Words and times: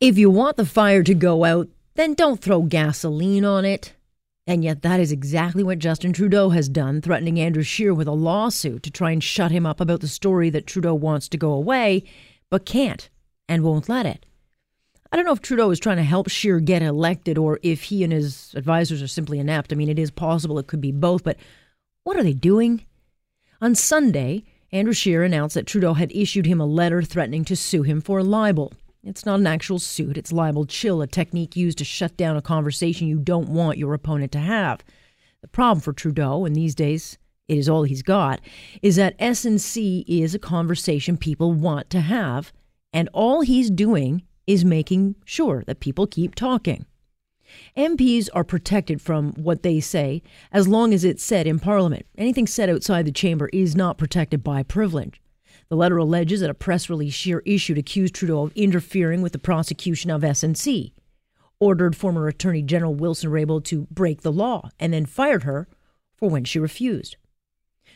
If 0.00 0.16
you 0.16 0.30
want 0.30 0.56
the 0.56 0.64
fire 0.64 1.02
to 1.02 1.12
go 1.12 1.42
out, 1.42 1.66
then 1.96 2.14
don't 2.14 2.40
throw 2.40 2.62
gasoline 2.62 3.44
on 3.44 3.64
it. 3.64 3.94
And 4.46 4.62
yet, 4.62 4.82
that 4.82 5.00
is 5.00 5.10
exactly 5.10 5.64
what 5.64 5.80
Justin 5.80 6.12
Trudeau 6.12 6.50
has 6.50 6.68
done, 6.68 7.02
threatening 7.02 7.40
Andrew 7.40 7.64
Scheer 7.64 7.92
with 7.92 8.06
a 8.06 8.12
lawsuit 8.12 8.84
to 8.84 8.92
try 8.92 9.10
and 9.10 9.22
shut 9.22 9.50
him 9.50 9.66
up 9.66 9.80
about 9.80 10.00
the 10.00 10.06
story 10.06 10.50
that 10.50 10.68
Trudeau 10.68 10.94
wants 10.94 11.28
to 11.30 11.36
go 11.36 11.50
away, 11.50 12.04
but 12.48 12.64
can't 12.64 13.10
and 13.48 13.64
won't 13.64 13.88
let 13.88 14.06
it. 14.06 14.24
I 15.10 15.16
don't 15.16 15.26
know 15.26 15.32
if 15.32 15.42
Trudeau 15.42 15.70
is 15.70 15.80
trying 15.80 15.96
to 15.96 16.04
help 16.04 16.30
Scheer 16.30 16.60
get 16.60 16.80
elected 16.80 17.36
or 17.36 17.58
if 17.64 17.82
he 17.82 18.04
and 18.04 18.12
his 18.12 18.54
advisors 18.54 19.02
are 19.02 19.08
simply 19.08 19.40
inept. 19.40 19.72
I 19.72 19.76
mean, 19.76 19.88
it 19.88 19.98
is 19.98 20.12
possible 20.12 20.60
it 20.60 20.68
could 20.68 20.80
be 20.80 20.92
both, 20.92 21.24
but 21.24 21.38
what 22.04 22.16
are 22.16 22.22
they 22.22 22.34
doing? 22.34 22.84
On 23.60 23.74
Sunday, 23.74 24.44
Andrew 24.70 24.94
Scheer 24.94 25.24
announced 25.24 25.56
that 25.56 25.66
Trudeau 25.66 25.94
had 25.94 26.12
issued 26.12 26.46
him 26.46 26.60
a 26.60 26.66
letter 26.66 27.02
threatening 27.02 27.44
to 27.46 27.56
sue 27.56 27.82
him 27.82 28.00
for 28.00 28.22
libel. 28.22 28.72
It's 29.08 29.24
not 29.24 29.40
an 29.40 29.46
actual 29.46 29.78
suit, 29.78 30.18
it's 30.18 30.32
libel 30.32 30.66
chill, 30.66 31.00
a 31.00 31.06
technique 31.06 31.56
used 31.56 31.78
to 31.78 31.84
shut 31.84 32.16
down 32.18 32.36
a 32.36 32.42
conversation 32.42 33.08
you 33.08 33.18
don't 33.18 33.48
want 33.48 33.78
your 33.78 33.94
opponent 33.94 34.32
to 34.32 34.38
have. 34.38 34.84
The 35.40 35.48
problem 35.48 35.80
for 35.80 35.94
Trudeau, 35.94 36.44
and 36.44 36.54
these 36.54 36.74
days 36.74 37.16
it 37.48 37.56
is 37.56 37.70
all 37.70 37.84
he's 37.84 38.02
got, 38.02 38.40
is 38.82 38.96
that 38.96 39.18
SNC 39.18 40.04
is 40.06 40.34
a 40.34 40.38
conversation 40.38 41.16
people 41.16 41.52
want 41.52 41.88
to 41.90 42.00
have, 42.02 42.52
and 42.92 43.08
all 43.14 43.40
he's 43.40 43.70
doing 43.70 44.22
is 44.46 44.64
making 44.64 45.16
sure 45.24 45.64
that 45.66 45.80
people 45.80 46.06
keep 46.06 46.34
talking. 46.34 46.84
MPs 47.78 48.28
are 48.34 48.44
protected 48.44 49.00
from 49.00 49.32
what 49.32 49.62
they 49.62 49.80
say 49.80 50.22
as 50.52 50.68
long 50.68 50.92
as 50.92 51.02
it's 51.02 51.24
said 51.24 51.46
in 51.46 51.58
Parliament. 51.58 52.04
Anything 52.18 52.46
said 52.46 52.68
outside 52.68 53.06
the 53.06 53.12
chamber 53.12 53.48
is 53.54 53.74
not 53.74 53.96
protected 53.96 54.44
by 54.44 54.62
privilege. 54.62 55.18
The 55.70 55.76
letter 55.76 55.98
alleges 55.98 56.40
that 56.40 56.50
a 56.50 56.54
press 56.54 56.88
release 56.88 57.12
Scheer 57.12 57.42
issued 57.44 57.76
accused 57.76 58.14
Trudeau 58.14 58.44
of 58.44 58.52
interfering 58.54 59.20
with 59.20 59.32
the 59.32 59.38
prosecution 59.38 60.10
of 60.10 60.22
SNC, 60.22 60.92
ordered 61.60 61.94
former 61.94 62.26
Attorney 62.26 62.62
General 62.62 62.94
Wilson 62.94 63.30
Raybould 63.30 63.64
to 63.64 63.86
break 63.90 64.22
the 64.22 64.32
law, 64.32 64.70
and 64.80 64.94
then 64.94 65.04
fired 65.04 65.42
her 65.42 65.68
for 66.16 66.30
when 66.30 66.44
she 66.44 66.58
refused. 66.58 67.16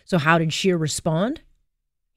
So, 0.05 0.19
how 0.19 0.37
did 0.37 0.53
Scheer 0.53 0.77
respond? 0.77 1.41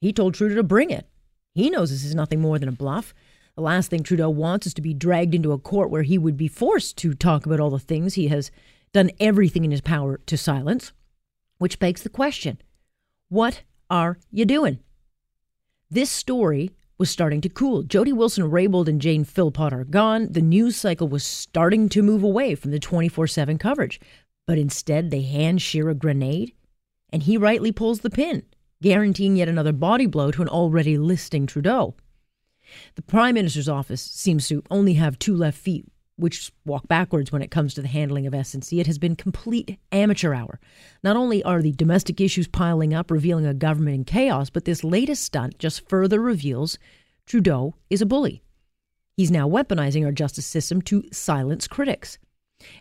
He 0.00 0.12
told 0.12 0.34
Trudeau 0.34 0.56
to 0.56 0.62
bring 0.62 0.90
it. 0.90 1.08
He 1.54 1.70
knows 1.70 1.90
this 1.90 2.04
is 2.04 2.14
nothing 2.14 2.40
more 2.40 2.58
than 2.58 2.68
a 2.68 2.72
bluff. 2.72 3.14
The 3.54 3.62
last 3.62 3.88
thing 3.88 4.02
Trudeau 4.02 4.28
wants 4.28 4.66
is 4.66 4.74
to 4.74 4.82
be 4.82 4.92
dragged 4.92 5.34
into 5.34 5.52
a 5.52 5.58
court 5.58 5.90
where 5.90 6.02
he 6.02 6.18
would 6.18 6.36
be 6.36 6.48
forced 6.48 6.98
to 6.98 7.14
talk 7.14 7.46
about 7.46 7.60
all 7.60 7.70
the 7.70 7.78
things 7.78 8.12
he 8.12 8.28
has 8.28 8.50
done 8.92 9.10
everything 9.18 9.64
in 9.64 9.70
his 9.70 9.80
power 9.80 10.20
to 10.26 10.36
silence, 10.36 10.92
which 11.56 11.78
begs 11.78 12.02
the 12.02 12.10
question 12.10 12.60
what 13.28 13.62
are 13.88 14.18
you 14.30 14.44
doing? 14.44 14.80
This 15.88 16.10
story 16.10 16.72
was 16.98 17.10
starting 17.10 17.40
to 17.42 17.48
cool. 17.48 17.84
Jody 17.84 18.12
Wilson 18.12 18.50
Raybould 18.50 18.88
and 18.88 19.00
Jane 19.00 19.22
Philpott 19.22 19.72
are 19.72 19.84
gone. 19.84 20.32
The 20.32 20.42
news 20.42 20.76
cycle 20.76 21.06
was 21.06 21.22
starting 21.22 21.88
to 21.90 22.02
move 22.02 22.24
away 22.24 22.56
from 22.56 22.72
the 22.72 22.80
24 22.80 23.28
7 23.28 23.56
coverage. 23.56 24.00
But 24.48 24.58
instead, 24.58 25.10
they 25.10 25.22
hand 25.22 25.62
Scheer 25.62 25.88
a 25.88 25.94
grenade, 25.94 26.52
and 27.10 27.22
he 27.22 27.36
rightly 27.36 27.70
pulls 27.70 28.00
the 28.00 28.10
pin, 28.10 28.42
guaranteeing 28.82 29.36
yet 29.36 29.48
another 29.48 29.72
body 29.72 30.06
blow 30.06 30.32
to 30.32 30.42
an 30.42 30.48
already 30.48 30.98
listing 30.98 31.46
Trudeau. 31.46 31.94
The 32.96 33.02
Prime 33.02 33.34
Minister's 33.34 33.68
office 33.68 34.02
seems 34.02 34.48
to 34.48 34.64
only 34.70 34.94
have 34.94 35.18
two 35.18 35.36
left 35.36 35.58
feet 35.58 35.86
which 36.16 36.50
walk 36.64 36.88
backwards 36.88 37.30
when 37.30 37.42
it 37.42 37.50
comes 37.50 37.74
to 37.74 37.82
the 37.82 37.88
handling 37.88 38.26
of 38.26 38.32
SNC. 38.32 38.80
It 38.80 38.86
has 38.86 38.98
been 38.98 39.16
complete 39.16 39.78
amateur 39.92 40.34
hour. 40.34 40.58
Not 41.02 41.16
only 41.16 41.42
are 41.42 41.62
the 41.62 41.72
domestic 41.72 42.20
issues 42.20 42.48
piling 42.48 42.94
up, 42.94 43.10
revealing 43.10 43.46
a 43.46 43.54
government 43.54 43.94
in 43.94 44.04
chaos, 44.04 44.50
but 44.50 44.64
this 44.64 44.82
latest 44.82 45.22
stunt 45.22 45.58
just 45.58 45.88
further 45.88 46.20
reveals 46.20 46.78
Trudeau 47.26 47.74
is 47.90 48.00
a 48.00 48.06
bully. 48.06 48.42
He's 49.16 49.30
now 49.30 49.48
weaponizing 49.48 50.04
our 50.04 50.12
justice 50.12 50.46
system 50.46 50.82
to 50.82 51.04
silence 51.12 51.66
critics. 51.66 52.18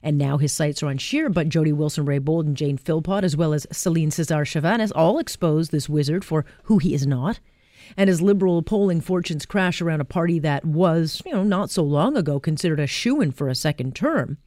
And 0.02 0.18
now 0.18 0.38
his 0.38 0.54
sights 0.54 0.82
are 0.82 0.88
on 0.88 0.98
Scheer, 0.98 1.30
but 1.30 1.50
Jody 1.50 1.74
Wilson 1.74 2.06
Raybould 2.06 2.46
and 2.46 2.56
Jane 2.56 2.78
Philpott, 2.78 3.26
as 3.26 3.36
well 3.36 3.54
as 3.54 3.66
Céline 3.68 4.12
Caesar-Chavannes, 4.14 4.92
all 4.96 5.20
expose 5.20 5.70
this 5.70 5.90
wizard 5.90 6.24
for 6.24 6.46
who 6.64 6.78
he 6.78 6.94
is 6.94 7.06
not 7.06 7.40
and 7.98 8.10
as 8.10 8.22
liberal 8.22 8.62
polling 8.62 9.02
fortunes 9.02 9.46
crash 9.46 9.82
around 9.82 10.02
a 10.02 10.06
party 10.06 10.40
that 10.40 10.66
was, 10.66 11.22
you 11.26 11.32
know, 11.32 11.44
not 11.44 11.70
so 11.70 11.84
long 11.84 12.18
ago 12.18 12.40
considered 12.40 12.80
a 12.80 12.88
shoe 12.88 13.22
in 13.22 13.32
for 13.32 13.48
a 13.48 13.56
second 13.56 13.96
term, 13.96 14.38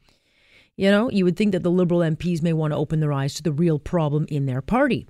you 0.75 0.89
know, 0.89 1.09
you 1.11 1.25
would 1.25 1.35
think 1.35 1.51
that 1.51 1.63
the 1.63 1.71
liberal 1.71 1.99
MPs 1.99 2.41
may 2.41 2.53
want 2.53 2.71
to 2.71 2.77
open 2.77 2.99
their 2.99 3.13
eyes 3.13 3.33
to 3.35 3.43
the 3.43 3.51
real 3.51 3.79
problem 3.79 4.25
in 4.29 4.45
their 4.45 4.61
party. 4.61 5.07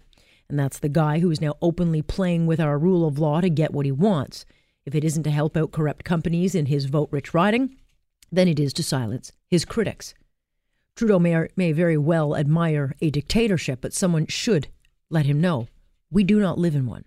And 0.50 0.57
that's 0.57 0.79
the 0.79 0.89
guy 0.89 1.19
who 1.19 1.29
is 1.29 1.41
now 1.41 1.53
openly 1.62 2.01
playing 2.01 2.47
with 2.47 2.59
our 2.59 2.79
rule 2.79 3.07
of 3.07 3.19
law 3.19 3.39
to 3.39 3.50
get 3.50 3.72
what 3.72 3.85
he 3.85 3.91
wants. 3.91 4.45
If 4.85 4.95
it 4.95 5.03
isn't 5.03 5.23
to 5.23 5.31
help 5.31 5.56
out 5.56 5.72
corrupt 5.72 6.03
companies 6.03 6.56
in 6.56 6.66
his 6.66 6.85
vote 6.85 7.09
rich 7.12 7.34
riding, 7.35 7.78
then 8.31 8.47
it 8.47 8.59
is 8.59 8.73
to 8.73 8.84
silence 8.84 9.31
his 9.47 9.66
critics. 9.66 10.16
Trudeau 10.95 11.19
may, 11.19 11.47
may 11.56 11.72
very 11.72 11.97
well 11.97 12.35
admire 12.35 12.95
a 13.00 13.12
dictatorship, 13.12 13.79
but 13.81 13.94
someone 13.94 14.25
should 14.25 14.68
let 15.09 15.25
him 15.25 15.39
know 15.39 15.68
we 16.12 16.23
do 16.23 16.39
not 16.39 16.57
live 16.57 16.75
in 16.75 16.88
one. 16.88 17.06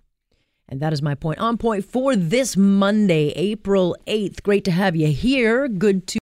And 0.72 0.80
that 0.80 0.94
is 0.94 1.02
my 1.02 1.14
point 1.14 1.38
on 1.38 1.58
point 1.58 1.84
for 1.84 2.16
this 2.16 2.56
Monday, 2.56 3.28
April 3.36 3.94
8th. 4.06 4.42
Great 4.42 4.64
to 4.64 4.70
have 4.70 4.96
you 4.96 5.08
here. 5.08 5.68
Good 5.68 6.06
to 6.06 6.18